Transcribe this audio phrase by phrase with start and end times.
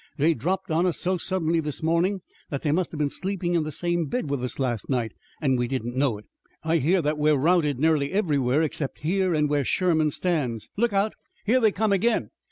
[0.17, 3.61] They dropped on us so suddenly this morning that they must have been sleeping in
[3.61, 6.25] the same bed with us last night, and we didn't know it.
[6.63, 10.69] I hear that we're routed nearly everywhere except here and where Sherman stands.
[10.75, 11.13] Look out!
[11.45, 12.31] Here they come again!"